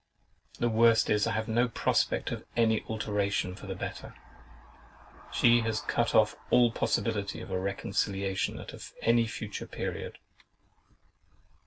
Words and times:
The 0.57 0.67
worst 0.67 1.11
is, 1.11 1.27
I 1.27 1.33
have 1.33 1.47
no 1.47 1.67
prospect 1.67 2.31
of 2.31 2.43
any 2.57 2.83
alteration 2.89 3.53
for 3.53 3.67
the 3.67 3.75
better: 3.75 4.15
she 5.31 5.59
has 5.61 5.81
cut 5.81 6.15
off 6.15 6.35
all 6.49 6.71
possibility 6.71 7.39
of 7.39 7.51
a 7.51 7.59
reconcilement 7.59 8.73
at 8.73 8.91
any 9.03 9.27
future 9.27 9.67
period. 9.67 10.17